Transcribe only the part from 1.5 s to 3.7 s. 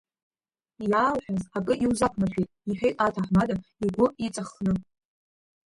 акы иузақәмыршәеит,— иҳәеит аҭаҳмада